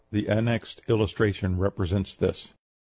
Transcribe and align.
The 0.11 0.25
annexed 0.29 0.81
illustration 0.87 1.59
represents 1.59 2.15
this. 2.15 2.47